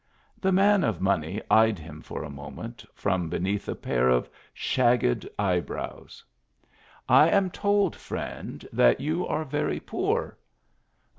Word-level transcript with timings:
The 0.39 0.51
man 0.51 0.83
of 0.83 0.99
money 0.99 1.39
eyed 1.51 1.77
him 1.77 2.01
for 2.01 2.23
a 2.23 2.29
moment, 2.31 2.83
from 2.95 3.29
beneath 3.29 3.69
a 3.69 3.75
pair 3.75 4.09
of 4.09 4.27
shagged 4.51 5.29
eyebrows." 5.37 6.23
J 7.07 7.29
am 7.29 7.51
told, 7.51 7.95
friend, 7.95 8.67
that 8.73 8.99
you 8.99 9.27
are 9.27 9.45
very 9.45 9.79
poor." 9.79 10.39